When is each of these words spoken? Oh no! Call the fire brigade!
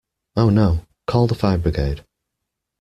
Oh 0.35 0.49
no! 0.49 0.87
Call 1.05 1.27
the 1.27 1.35
fire 1.35 1.59
brigade! 1.59 2.03